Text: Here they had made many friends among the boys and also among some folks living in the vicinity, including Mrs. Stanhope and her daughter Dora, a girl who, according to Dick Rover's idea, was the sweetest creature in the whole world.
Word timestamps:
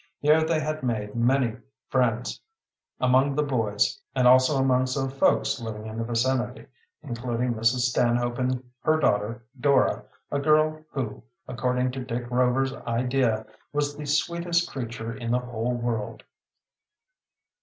Here 0.19 0.43
they 0.43 0.59
had 0.59 0.81
made 0.81 1.13
many 1.13 1.57
friends 1.87 2.41
among 2.99 3.35
the 3.35 3.43
boys 3.43 4.01
and 4.15 4.27
also 4.27 4.55
among 4.57 4.87
some 4.87 5.11
folks 5.11 5.61
living 5.61 5.85
in 5.85 5.95
the 5.99 6.03
vicinity, 6.03 6.65
including 7.03 7.53
Mrs. 7.53 7.81
Stanhope 7.91 8.39
and 8.39 8.63
her 8.79 8.97
daughter 8.99 9.43
Dora, 9.59 10.03
a 10.31 10.39
girl 10.39 10.79
who, 10.91 11.21
according 11.47 11.91
to 11.91 12.03
Dick 12.03 12.31
Rover's 12.31 12.73
idea, 12.73 13.45
was 13.73 13.95
the 13.95 14.07
sweetest 14.07 14.71
creature 14.71 15.15
in 15.15 15.29
the 15.29 15.37
whole 15.39 15.75
world. 15.75 16.23